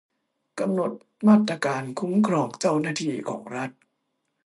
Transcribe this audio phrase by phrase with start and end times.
[0.59, 0.91] กำหนด
[1.27, 3.71] มาตรการคุ้มครองเจ้าหน้าที่ของรัฐ